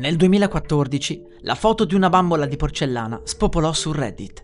[0.00, 4.42] Nel 2014 la foto di una bambola di porcellana spopolò su Reddit.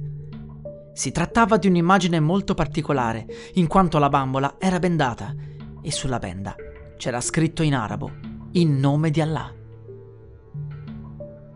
[0.92, 5.34] Si trattava di un'immagine molto particolare, in quanto la bambola era bendata
[5.80, 6.55] e sulla benda
[6.98, 8.11] c'era scritto in arabo
[8.52, 9.50] in nome di Allah.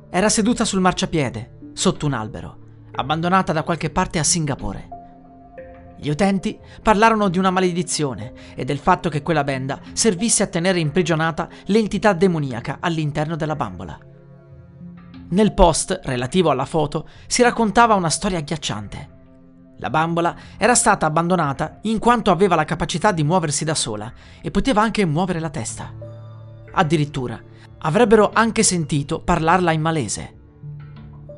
[0.09, 2.57] Era seduta sul marciapiede, sotto un albero,
[2.93, 4.89] abbandonata da qualche parte a Singapore.
[6.01, 10.81] Gli utenti parlarono di una maledizione e del fatto che quella benda servisse a tenere
[10.81, 13.99] imprigionata l'entità demoniaca all'interno della bambola.
[15.29, 19.19] Nel post relativo alla foto si raccontava una storia agghiacciante.
[19.77, 24.51] La bambola era stata abbandonata in quanto aveva la capacità di muoversi da sola e
[24.51, 25.93] poteva anche muovere la testa.
[26.73, 27.39] Addirittura
[27.81, 30.40] avrebbero anche sentito parlarla in malese.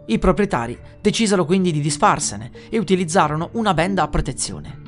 [0.06, 4.80] I proprietari decisero quindi di disfarsene e utilizzarono una benda a protezione.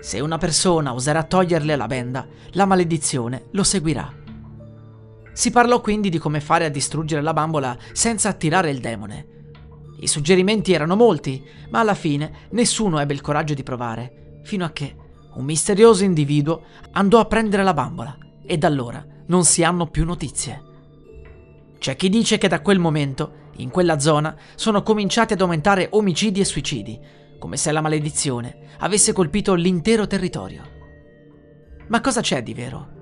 [0.00, 4.12] Se una persona oserà toglierle la benda, la maledizione lo seguirà.
[5.32, 9.26] Si parlò quindi di come fare a distruggere la bambola senza attirare il demone.
[10.00, 14.70] I suggerimenti erano molti, ma alla fine nessuno ebbe il coraggio di provare, fino a
[14.70, 14.96] che
[15.34, 20.04] un misterioso individuo andò a prendere la bambola e da allora non si hanno più
[20.04, 20.62] notizie.
[21.78, 26.40] C'è chi dice che da quel momento in quella zona sono cominciati ad aumentare omicidi
[26.40, 27.00] e suicidi,
[27.38, 30.62] come se la maledizione avesse colpito l'intero territorio.
[31.88, 32.94] Ma cosa c'è di vero?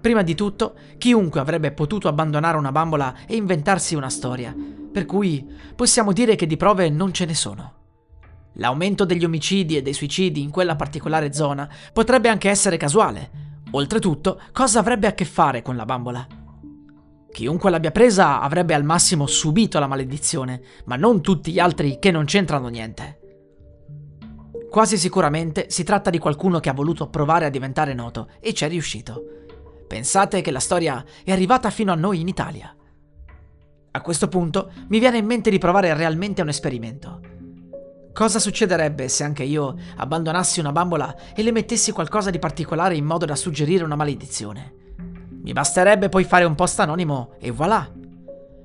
[0.00, 4.54] Prima di tutto, chiunque avrebbe potuto abbandonare una bambola e inventarsi una storia,
[4.92, 7.72] per cui possiamo dire che di prove non ce ne sono.
[8.58, 13.30] L'aumento degli omicidi e dei suicidi in quella particolare zona potrebbe anche essere casuale.
[13.72, 16.43] Oltretutto, cosa avrebbe a che fare con la bambola?
[17.34, 22.12] Chiunque l'abbia presa avrebbe al massimo subito la maledizione, ma non tutti gli altri che
[22.12, 23.18] non c'entrano niente.
[24.70, 28.64] Quasi sicuramente si tratta di qualcuno che ha voluto provare a diventare noto e ci
[28.64, 29.20] è riuscito.
[29.88, 32.72] Pensate che la storia è arrivata fino a noi in Italia.
[33.90, 37.20] A questo punto mi viene in mente di provare realmente un esperimento.
[38.12, 43.04] Cosa succederebbe se anche io abbandonassi una bambola e le mettessi qualcosa di particolare in
[43.04, 44.82] modo da suggerire una maledizione?
[45.44, 47.86] Mi basterebbe poi fare un post anonimo e voilà.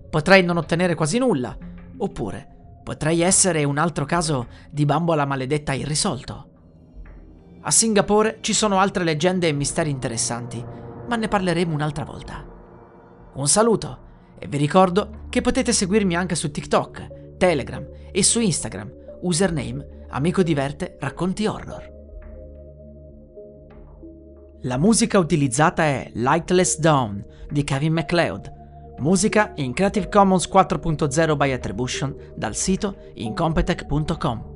[0.09, 1.55] Potrei non ottenere quasi nulla,
[1.97, 2.47] oppure
[2.81, 6.47] potrei essere un altro caso di bambola maledetta irrisolto.
[7.61, 10.65] A Singapore ci sono altre leggende e misteri interessanti,
[11.05, 12.47] ma ne parleremo un'altra volta.
[13.33, 14.07] Un saluto
[14.39, 18.89] e vi ricordo che potete seguirmi anche su TikTok, Telegram e su Instagram,
[19.23, 21.98] username Amico Diverte Racconti Horror.
[24.63, 28.51] La musica utilizzata è Lightless Dawn di Kevin MacLeod,
[28.99, 34.53] musica in Creative Commons 4.0 by Attribution dal sito incompetech.com.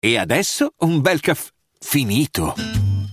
[0.00, 2.79] E adesso un bel caffè finito.